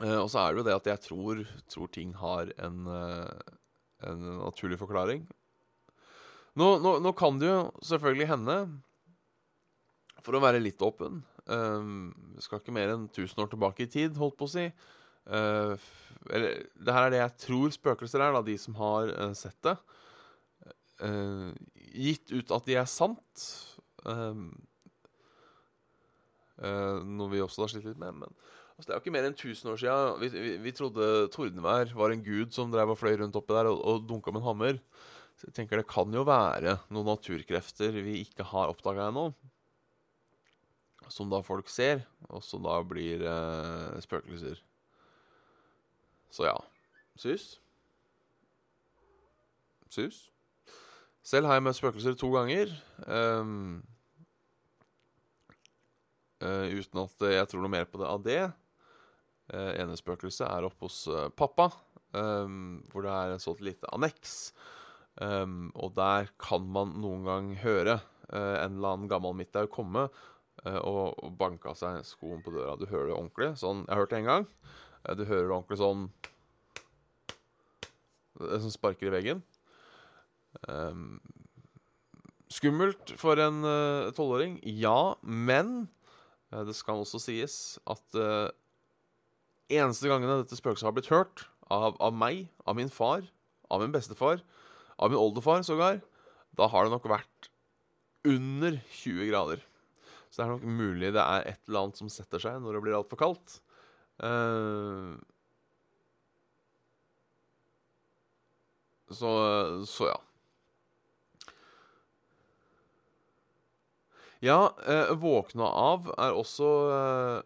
Eh, 0.00 0.16
og 0.16 0.30
så 0.32 0.40
er 0.40 0.54
det 0.54 0.62
jo 0.62 0.66
det 0.70 0.76
at 0.76 0.90
jeg 0.90 1.04
tror, 1.04 1.44
tror 1.68 1.92
ting 1.92 2.14
har 2.16 2.48
en, 2.56 2.86
eh, 2.88 3.54
en 4.08 4.26
naturlig 4.40 4.80
forklaring. 4.80 5.26
Nå, 6.56 6.68
nå, 6.80 6.98
nå 7.04 7.12
kan 7.12 7.38
det 7.38 7.50
jo 7.50 7.60
selvfølgelig 7.84 8.30
hende, 8.32 8.58
for 10.24 10.34
å 10.34 10.42
være 10.42 10.64
litt 10.64 10.80
åpen 10.82 11.20
um, 11.46 12.10
skal 12.42 12.60
ikke 12.60 12.74
mer 12.74 12.92
enn 12.94 13.06
1000 13.08 13.44
år 13.44 13.50
tilbake 13.52 13.86
i 13.86 13.90
tid, 13.90 14.16
holdt 14.20 14.38
på 14.38 14.48
å 14.48 14.52
si. 14.52 14.66
Eh, 15.26 15.86
eller 16.30 16.66
det 16.74 16.94
her 16.94 17.06
er 17.06 17.12
det 17.12 17.22
jeg 17.22 17.36
tror 17.46 17.74
spøkelser 17.74 18.22
er, 18.22 18.34
da, 18.34 18.42
de 18.46 18.56
som 18.60 18.76
har 18.78 19.10
eh, 19.12 19.32
sett 19.38 19.58
det. 19.66 19.76
Eh, 21.06 21.48
gitt 22.06 22.34
ut 22.34 22.54
at 22.56 22.68
de 22.68 22.78
er 22.78 22.90
sant. 22.90 23.46
Um, 24.06 24.50
eh, 26.62 27.02
noe 27.02 27.32
vi 27.32 27.42
også 27.42 27.64
har 27.64 27.72
slitt 27.72 27.88
litt 27.88 28.00
med. 28.00 28.22
Men 28.22 28.30
altså, 28.30 28.86
det 28.86 28.92
er 28.92 28.98
jo 28.98 29.04
ikke 29.04 29.16
mer 29.16 29.28
enn 29.28 29.36
1000 29.36 29.72
år 29.72 29.82
siden 29.82 30.22
vi, 30.22 30.30
vi, 30.34 30.54
vi 30.68 30.74
trodde 30.76 31.10
tordenvær 31.34 31.92
var 31.98 32.14
en 32.14 32.24
gud 32.26 32.54
som 32.56 32.72
drev 32.72 32.94
og 32.94 33.00
fløy 33.00 33.16
rundt 33.20 33.38
oppi 33.38 33.56
der 33.56 33.70
og, 33.72 33.82
og 33.82 34.06
dunka 34.08 34.34
med 34.34 34.42
en 34.42 34.48
hammer. 34.50 34.80
Så 35.36 35.50
jeg 35.50 35.58
tenker 35.58 35.80
det 35.82 35.90
kan 35.90 36.14
jo 36.14 36.24
være 36.24 36.78
noen 36.88 37.10
naturkrefter 37.10 37.98
vi 38.00 38.22
ikke 38.22 38.46
har 38.54 38.72
oppdaga 38.72 39.10
ennå. 39.10 39.28
Som 41.12 41.28
da 41.30 41.38
folk 41.44 41.68
ser, 41.70 42.00
og 42.26 42.42
som 42.42 42.64
da 42.66 42.80
blir 42.82 43.20
eh, 43.22 43.98
spøkelser. 44.02 44.58
Så 46.34 46.48
ja. 46.48 46.56
Sus. 47.16 47.44
Sus. 49.92 50.24
Selv 51.26 51.48
har 51.48 51.58
jeg 51.58 51.66
møtt 51.66 51.78
spøkelser 51.78 52.16
to 52.18 52.28
ganger. 52.34 52.72
ehm, 53.06 53.82
eh, 56.44 56.76
uten 56.76 57.04
at 57.04 57.26
jeg 57.32 57.50
tror 57.50 57.64
noe 57.64 57.72
mer 57.72 57.88
på 57.90 58.00
det 58.02 58.08
av 58.10 58.24
det. 58.24 58.40
Uh, 59.46 59.70
ene 59.78 59.94
spøkelset 59.94 60.48
er 60.48 60.64
oppe 60.66 60.88
hos 60.88 61.04
uh, 61.06 61.28
pappa, 61.30 61.68
um, 62.18 62.80
hvor 62.90 63.04
det 63.06 63.12
er 63.14 63.34
et 63.36 63.44
sånt 63.44 63.62
lite 63.62 63.86
anneks. 63.94 64.50
Um, 65.22 65.70
og 65.78 65.94
der 65.96 66.32
kan 66.42 66.66
man 66.66 66.96
noen 66.98 67.22
gang 67.28 67.52
høre 67.62 68.00
uh, 68.32 68.56
en 68.58 68.74
eller 68.74 68.96
annen 68.96 69.10
gammel 69.10 69.36
midthaug 69.38 69.70
komme 69.72 70.08
og, 70.66 71.12
og 71.22 71.42
av 71.68 71.76
seg 71.78 72.00
skoen 72.08 72.40
på 72.42 72.50
døra. 72.50 72.74
Du 72.80 72.88
hører 72.88 73.10
det 73.10 73.14
ordentlig. 73.14 73.50
Sånn, 73.60 73.84
jeg 73.84 73.92
har 73.92 74.00
hørt 74.00 74.10
det 74.10 74.18
en 74.18 74.30
gang. 74.30 74.46
Du 75.14 75.22
hører 75.28 75.44
det 75.44 75.54
ordentlig 75.54 75.78
sånn 75.78 76.06
Det 78.40 78.58
som 78.64 78.72
sparker 78.72 79.06
i 79.06 79.12
veggen. 79.12 79.42
Um, 80.66 81.20
skummelt 82.50 83.12
for 83.20 83.38
en 83.38 83.60
tolvåring, 84.16 84.56
ja, 84.64 85.14
men 85.22 85.86
det 86.64 86.76
skal 86.78 87.02
også 87.02 87.20
sies 87.20 87.76
at 87.90 88.18
uh, 88.18 88.48
eneste 89.68 90.08
gangene 90.08 90.40
dette 90.40 90.56
spøkelset 90.58 90.88
har 90.88 90.94
blitt 90.96 91.10
hørt 91.12 91.46
av, 91.68 91.96
av 91.98 92.14
meg, 92.14 92.46
av 92.64 92.78
min 92.78 92.92
far, 92.92 93.26
av 93.68 93.82
min 93.82 93.94
bestefar, 93.94 94.40
av 94.96 95.12
min 95.12 95.20
oldefar 95.20 95.64
sågar, 95.66 96.00
da 96.56 96.68
har 96.72 96.86
det 96.86 96.94
nok 96.94 97.08
vært 97.10 97.50
under 98.26 98.78
20 99.02 99.30
grader. 99.30 99.64
Så 100.30 100.40
det 100.40 100.46
er 100.46 100.52
nok 100.54 100.66
mulig 100.78 101.12
det 101.14 101.22
er 101.22 101.48
et 101.52 101.60
eller 101.66 101.86
annet 101.86 102.00
som 102.00 102.10
setter 102.12 102.42
seg 102.42 102.60
når 102.62 102.76
det 102.76 102.84
blir 102.86 102.98
altfor 102.98 103.20
kaldt. 103.20 103.58
Uh, 104.22 105.18
så, 109.12 109.32
så 109.88 110.10
ja. 110.10 110.20
Ja, 114.44 114.76
eh, 114.86 115.14
våkna 115.16 115.64
av 115.64 116.10
er 116.18 116.36
også 116.36 116.70
eh, 116.92 117.38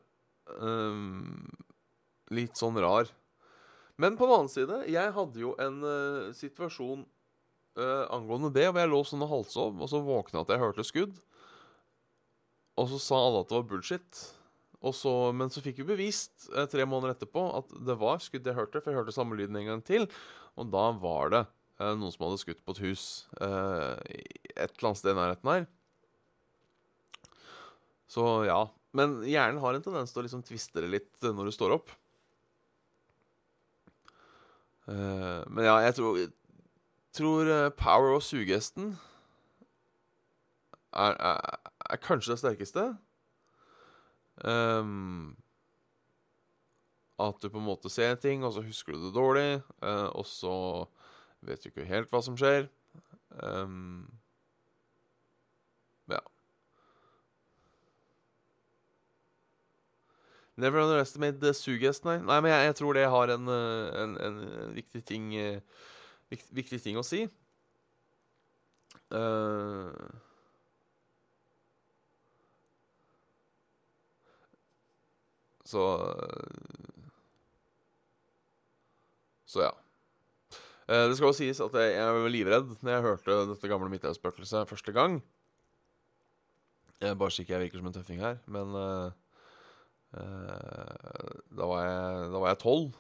eh, 0.57 1.03
litt 2.35 2.59
sånn 2.59 2.79
rar. 2.83 3.11
Men 4.01 4.17
på 4.17 4.27
den 4.27 4.37
annen 4.39 4.51
side, 4.51 4.83
jeg 4.91 5.15
hadde 5.15 5.43
jo 5.43 5.53
en 5.61 5.83
eh, 5.85 6.31
situasjon 6.37 7.05
uh, 7.79 8.07
angående 8.13 8.49
det 8.55 8.67
hvor 8.71 8.81
jeg 8.81 8.91
lå 8.91 9.01
sånn 9.07 9.25
og 9.27 9.33
halvsov, 9.35 9.77
og 9.77 9.91
så 9.93 10.01
våkna 10.05 10.43
at 10.43 10.53
jeg 10.55 10.63
hørte 10.63 10.87
skudd. 10.89 11.19
Og 12.81 12.89
så 12.91 13.01
sa 13.03 13.19
alle 13.21 13.43
at 13.45 13.51
det 13.51 13.59
var 13.59 13.67
bullshit. 13.69 14.23
Så, 14.97 15.13
men 15.37 15.53
så 15.53 15.61
fikk 15.61 15.83
vi 15.83 15.91
bevist 15.93 16.49
uh, 16.55 16.65
tre 16.71 16.87
måneder 16.89 17.13
etterpå 17.13 17.45
at 17.59 17.75
det 17.87 17.99
var 18.01 18.23
skudd 18.25 18.49
jeg 18.49 18.57
hørte, 18.57 18.81
for 18.81 18.91
jeg 18.91 19.03
hørte 19.03 19.15
samme 19.15 19.37
lyden 19.37 19.61
en 19.61 19.69
gang 19.75 19.85
til. 19.85 20.09
Og 20.57 20.73
da 20.73 20.87
var 20.97 21.35
det 21.35 21.45
noen 21.81 22.13
som 22.13 22.27
hadde 22.27 22.41
skutt 22.43 22.65
på 22.65 22.75
et 22.75 22.81
hus 22.85 23.05
et 23.41 24.67
eller 24.67 24.89
annet 24.91 24.99
sted 25.01 25.15
i 25.15 25.17
nærheten 25.17 25.49
her. 25.49 25.63
Så 28.11 28.27
ja. 28.49 28.65
Men 28.97 29.21
hjernen 29.23 29.61
har 29.63 29.77
en 29.77 29.85
tendens 29.85 30.11
til 30.11 30.23
å 30.23 30.27
liksom 30.27 30.43
tviste 30.47 30.83
det 30.83 30.91
litt 30.91 31.27
når 31.27 31.51
du 31.51 31.55
står 31.55 31.77
opp. 31.77 31.93
Uh, 34.91 35.47
men 35.47 35.69
ja, 35.69 35.77
jeg 35.85 35.95
tror, 36.01 36.19
tror 37.15 37.51
uh, 37.51 37.69
power 37.79 38.17
og 38.17 38.25
sugehesten 38.27 38.97
er, 40.91 41.15
er, 41.15 41.61
er, 41.87 42.01
kanskje 42.03 42.35
det 42.35 42.41
sterkeste. 42.43 42.89
Um, 44.43 45.37
at 47.21 47.39
du 47.39 47.47
på 47.53 47.61
en 47.61 47.69
måte 47.69 47.93
ser 47.93 48.19
ting, 48.19 48.43
og 48.43 48.57
så 48.57 48.65
husker 48.65 48.97
du 48.97 49.05
det 49.05 49.15
dårlig. 49.15 49.61
Uh, 49.85 50.11
og 50.19 50.27
så 50.27 50.57
vet 51.47 51.63
du 51.63 51.71
ikke 51.71 51.87
helt 51.87 52.11
hva 52.11 52.25
som 52.27 52.35
skjer. 52.41 52.67
Um, 53.39 54.09
Never 60.57 60.81
underestimate 60.81 61.41
the 61.41 61.53
sugest, 61.55 62.05
nei. 62.05 62.19
nei 62.19 62.41
men 62.43 62.53
jeg, 62.53 62.67
jeg, 62.69 62.77
tror 62.81 62.97
det 62.97 63.07
har 63.13 63.33
en, 63.33 63.47
eh, 63.49 64.01
en, 64.03 64.17
en, 64.27 64.41
viktig, 64.77 65.03
ting, 65.07 65.31
eh, 65.39 65.87
viktig, 66.33 66.57
viktig 66.59 66.81
ting 66.85 66.99
å 67.01 67.07
si. 67.07 67.25
Uh, 69.11 69.91
så 75.67 75.85
Så 79.51 79.65
ja. 79.65 79.71
Det 80.91 81.17
skal 81.19 81.31
jo 81.31 81.35
sies 81.35 81.59
at 81.63 81.75
jeg, 81.79 81.95
jeg 81.95 82.15
var 82.15 82.31
livredd 82.31 82.71
når 82.83 82.93
jeg 82.93 83.03
hørte 83.05 83.35
dette 83.49 83.69
gamle 83.71 83.91
Midtøyspøkelset 83.91 84.69
første 84.71 84.95
gang. 84.95 85.21
bare 87.01 87.31
så 87.31 87.43
ikke 87.43 87.55
jeg 87.55 87.65
virker 87.65 87.79
som 87.79 87.91
en 87.91 87.95
tøffing 87.95 88.23
her, 88.23 88.39
men 88.51 88.75
uh, 88.75 89.11
jeg, 90.11 91.51
da 91.57 91.67
var 91.71 92.49
jeg 92.51 92.61
tolv, 92.63 92.97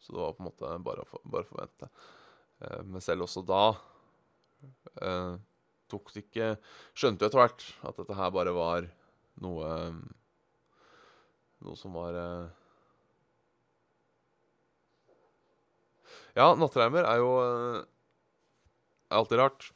så 0.00 0.14
det 0.14 0.22
var 0.22 0.36
på 0.36 0.42
en 0.42 0.48
måte 0.48 0.76
bare 0.86 1.04
å 1.04 1.20
bare 1.28 1.48
forvente. 1.48 1.88
Eh, 2.62 2.82
men 2.88 3.04
selv 3.04 3.26
også 3.26 3.42
da 3.46 3.64
eh, 5.02 5.34
tok 5.92 6.12
det 6.14 6.22
ikke 6.24 6.46
Skjønte 6.96 7.22
jo 7.22 7.28
etter 7.28 7.42
hvert 7.42 7.66
at 7.86 7.98
dette 8.00 8.16
her 8.16 8.30
bare 8.32 8.54
var 8.56 8.86
noe 9.44 9.68
Noe 11.60 11.76
som 11.76 11.92
var 11.96 12.16
Ja, 16.36 16.50
nattreimer 16.56 17.04
er 17.08 17.20
jo 17.20 17.30
er 19.10 19.20
alltid 19.20 19.40
rart. 19.40 19.70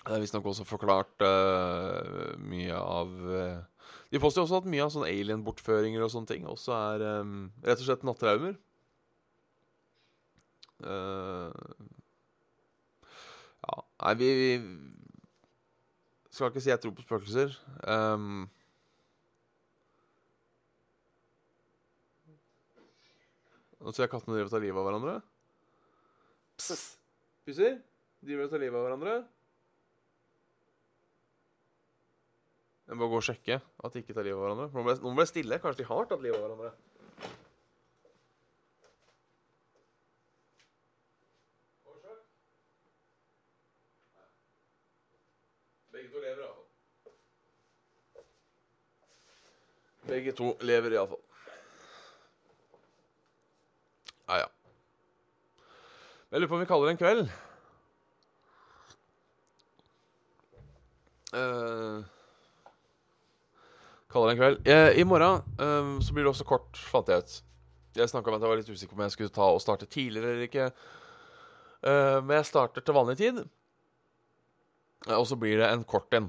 Det 0.00 0.14
er 0.16 0.22
visstnok 0.22 0.46
også 0.48 0.64
forklart 0.64 1.24
uh, 1.26 2.36
mye 2.40 2.76
av 2.76 3.10
uh, 3.28 3.79
de 4.10 4.18
påstår 4.18 4.46
også 4.46 4.58
at 4.60 4.68
mye 4.70 4.82
av 4.82 4.90
sånne 4.90 5.10
alien-bortføringer 5.10 6.02
og 6.02 6.10
sånne 6.10 6.30
ting 6.32 6.46
også 6.50 6.74
er 6.74 7.04
um, 7.22 7.34
rett 7.62 7.78
og 7.78 7.86
slett 7.86 8.06
nattraumer. 8.06 8.56
Uh, 10.80 11.52
ja 13.60 13.76
Nei, 14.00 14.14
vi, 14.16 14.28
vi 14.40 14.54
skal 16.32 16.48
ikke 16.48 16.62
si 16.64 16.72
jeg 16.72 16.80
tror 16.82 16.96
på 16.96 17.04
spøkelser. 17.04 17.54
Um, 17.84 18.48
Nå 23.80 23.92
ser 23.96 24.04
jeg 24.04 24.12
kattene 24.12 24.34
driver 24.36 24.48
og 24.50 24.52
tar 24.52 24.60
livet 24.60 24.80
av 24.80 24.86
hverandre. 24.88 25.12
Pusser? 27.46 27.78
Driver 28.20 28.44
og 28.44 28.50
tar 28.52 28.60
livet 28.60 28.76
av 28.76 28.84
hverandre. 28.84 29.14
Jeg 32.90 32.98
må 32.98 33.06
gå 33.06 33.20
og 33.20 33.22
sjekke 33.22 33.54
at 33.62 33.92
de 33.94 34.00
ikke 34.02 34.14
tar 34.16 34.24
livet 34.26 34.34
av 34.34 34.48
hverandre. 34.48 34.64
Nå 34.74 34.82
ble, 34.82 34.94
noen 35.04 35.18
ble 35.20 35.26
stille. 35.30 35.60
Kanskje 35.62 35.84
de 35.84 35.86
har 35.86 36.08
tatt 36.10 36.24
livet 36.24 36.42
av 36.42 36.42
hverandre. 36.42 36.74
Begge 45.94 46.10
to 46.10 46.18
lever 46.26 46.42
iallfall. 46.42 46.66
Begge 50.10 50.38
to 50.42 50.52
lever 50.66 50.98
iallfall. 50.98 51.24
Ja, 54.26 54.42
ja. 54.42 54.48
Jeg 56.30 56.40
lurer 56.40 56.50
på 56.50 56.58
om 56.58 56.64
vi 56.66 56.72
kaller 56.74 56.90
det 56.90 56.98
en 56.98 57.04
kveld. 57.06 57.28
Uh, 61.30 62.02
Kaller 64.10 64.32
det 64.32 64.34
en 64.34 64.40
kveld. 64.40 64.64
Jeg, 64.66 64.94
I 64.98 65.06
morgen 65.06 65.44
um, 65.60 65.90
så 66.02 66.14
blir 66.14 66.26
det 66.26 66.32
også 66.32 66.46
kort, 66.48 66.78
fant 66.90 67.10
jeg 67.10 67.22
ut. 67.22 67.34
Jeg 67.94 68.10
snakka 68.10 68.30
om 68.30 68.36
at 68.36 68.42
jeg 68.42 68.50
var 68.50 68.58
litt 68.58 68.70
usikker 68.70 68.94
på 68.94 68.98
om 68.98 69.04
jeg 69.06 69.14
skulle 69.14 69.34
ta 69.34 69.46
og 69.54 69.62
starte 69.62 69.86
tidligere 69.90 70.32
eller 70.32 70.48
ikke. 70.48 70.66
Uh, 71.84 72.18
men 72.24 72.34
jeg 72.40 72.48
starter 72.48 72.82
til 72.82 72.96
vanlig 72.96 73.16
tid. 73.20 73.38
Uh, 75.06 75.14
og 75.20 75.28
så 75.30 75.38
blir 75.38 75.62
det 75.62 75.68
en 75.70 75.84
kort 75.86 76.10
en. 76.18 76.26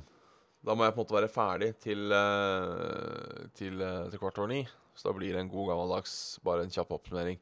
Da 0.61 0.75
må 0.77 0.85
jeg 0.85 0.93
på 0.93 1.01
en 1.01 1.03
måte 1.07 1.17
være 1.17 1.31
ferdig 1.33 1.71
til, 1.81 2.13
uh, 2.13 3.49
til, 3.57 3.81
til 3.81 4.21
kvart 4.21 4.37
over 4.37 4.51
ni. 4.53 4.61
Så 4.93 5.09
da 5.09 5.15
blir 5.17 5.33
det 5.33 5.41
en 5.41 5.49
god 5.49 5.71
gammeldags, 5.71 6.13
bare 6.45 6.67
en 6.67 6.73
kjapp 6.73 6.91
oppsummering. 6.99 7.39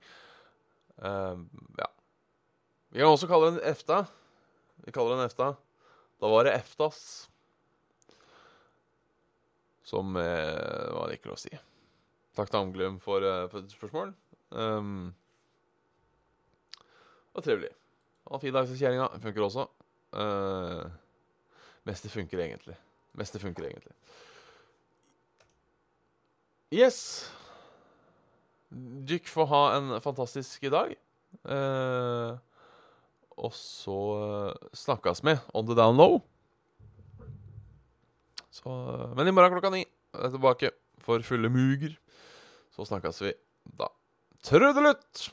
ja. 1.00 1.88
Vi 2.90 3.02
kan 3.02 3.10
også 3.10 3.28
kalle 3.28 3.50
det 3.50 3.58
en 3.58 3.72
EFTA. 3.72 3.98
Vi 4.86 4.94
kaller 4.96 5.16
det 5.16 5.20
en 5.20 5.26
EFTA. 5.26 5.50
Da 6.22 6.32
var 6.32 6.48
det 6.48 6.54
EFTAs 6.60 7.02
som 9.90 10.18
eh, 10.20 10.94
Hva 10.94 11.08
lov 11.32 11.38
å 11.38 11.42
si. 11.42 11.52
Takk 12.38 12.52
til 12.52 12.62
Amglum 12.62 13.00
for, 13.02 13.26
eh, 13.26 13.48
for 13.52 13.66
spørsmål. 13.74 14.14
Um, 14.52 15.10
og 17.34 17.44
trivelig. 17.46 17.72
en 18.30 18.42
fin 18.44 18.54
dag 18.54 18.70
kjerringa. 18.78 19.10
Funker 19.24 19.46
også. 19.46 19.66
Uh, 20.14 20.86
mest 21.90 22.06
det 22.06 22.14
funker 22.14 22.42
egentlig. 22.46 22.78
Mest 23.18 23.34
det 23.34 23.42
funker 23.42 23.66
egentlig. 23.66 23.96
Yes. 26.74 27.00
Dykk 28.70 29.30
får 29.30 29.50
ha 29.50 29.64
en 29.78 29.96
fantastisk 30.06 30.70
dag. 30.74 30.94
Uh, 31.46 32.38
og 33.40 33.54
så 33.56 34.00
snakkes 34.76 35.24
vi 35.26 35.38
on 35.54 35.66
the 35.66 35.78
down 35.78 35.98
low. 35.98 36.20
Så, 38.60 38.76
men 39.16 39.30
i 39.30 39.34
morgen 39.36 39.56
klokka 39.56 39.72
ni 39.74 39.86
er 39.86 40.26
jeg 40.28 40.36
tilbake 40.36 40.72
for 41.04 41.24
fulle 41.24 41.52
muger. 41.54 41.96
Så 42.76 42.88
snakkes 42.88 43.22
vi 43.24 43.34
da. 43.80 43.88
Trudelutt! 44.44 45.30